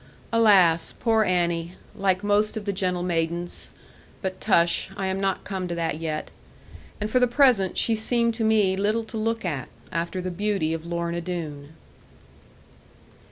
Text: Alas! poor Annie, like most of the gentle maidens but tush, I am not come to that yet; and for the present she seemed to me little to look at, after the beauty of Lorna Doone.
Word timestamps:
Alas! 0.33 0.95
poor 0.99 1.23
Annie, 1.23 1.73
like 1.93 2.23
most 2.23 2.57
of 2.57 2.65
the 2.65 2.73
gentle 2.73 3.03
maidens 3.03 3.69
but 4.23 4.41
tush, 4.41 4.89
I 4.97 5.05
am 5.05 5.19
not 5.19 5.43
come 5.43 5.67
to 5.67 5.75
that 5.75 5.99
yet; 5.99 6.31
and 6.99 7.07
for 7.07 7.19
the 7.19 7.27
present 7.27 7.77
she 7.77 7.93
seemed 7.93 8.33
to 8.33 8.43
me 8.43 8.75
little 8.75 9.03
to 9.03 9.17
look 9.19 9.45
at, 9.45 9.69
after 9.91 10.19
the 10.19 10.31
beauty 10.31 10.73
of 10.73 10.87
Lorna 10.87 11.21
Doone. 11.21 11.73